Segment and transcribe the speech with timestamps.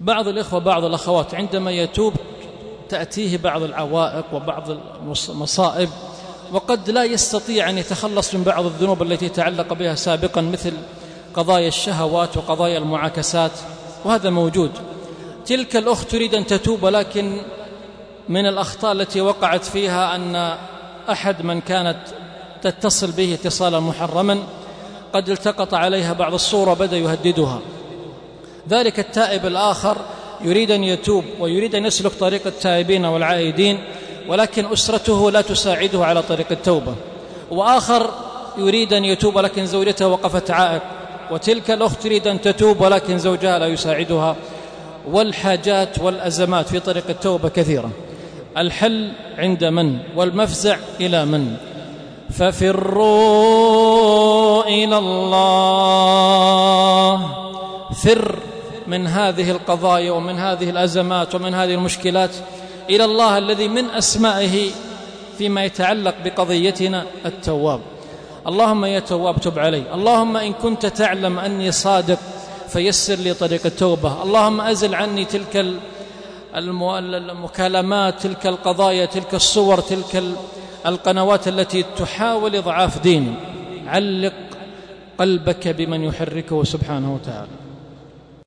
[0.00, 2.14] بعض الإخوة بعض الأخوات عندما يتوب
[2.88, 4.70] تأتيه بعض العوائق وبعض
[5.28, 5.88] المصائب
[6.52, 10.72] وقد لا يستطيع أن يتخلص من بعض الذنوب التي تعلق بها سابقا مثل
[11.34, 13.52] قضايا الشهوات وقضايا المعاكسات
[14.04, 14.70] وهذا موجود.
[15.46, 17.40] تلك الأخت تريد أن تتوب ولكن
[18.28, 20.56] من الأخطاء التي وقعت فيها أن
[21.10, 21.98] أحد من كانت
[22.62, 24.38] تتصل به اتصالا محرما
[25.12, 27.60] قد التقط عليها بعض الصورة بدأ يهددها.
[28.68, 29.96] ذلك التائب الآخر
[30.40, 33.84] يريد أن يتوب ويريد أن يسلك طريق التائبين والعائدين
[34.28, 36.94] ولكن أسرته لا تساعده على طريق التوبة.
[37.50, 38.10] وآخر
[38.58, 40.82] يريد أن يتوب ولكن زوجته وقفت عائق.
[41.30, 44.36] وتلك الأخت تريد أن تتوب ولكن زوجها لا يساعدها.
[45.10, 47.90] والحاجات والأزمات في طريق التوبة كثيرة.
[48.56, 51.56] الحل عند من؟ والمفزع إلى من؟
[52.30, 53.04] ففروا
[54.64, 56.18] إلى الله.
[58.04, 58.38] فر
[58.88, 62.30] من هذه القضايا ومن هذه الأزمات ومن هذه المشكلات
[62.90, 64.70] إلى الله الذي من أسمائه
[65.38, 67.80] فيما يتعلق بقضيتنا التواب.
[68.46, 69.94] اللهم يا تواب تب علي.
[69.94, 72.18] اللهم إن كنت تعلم أني صادق
[72.68, 74.22] فيسر لي طريق التوبة.
[74.22, 75.66] اللهم أزل عني تلك
[76.54, 80.22] المكالمات تلك القضايا تلك الصور تلك
[80.86, 83.34] القنوات التي تحاول إضعاف ديني.
[83.86, 84.32] علق
[85.18, 87.67] قلبك بمن يحركه سبحانه وتعالى.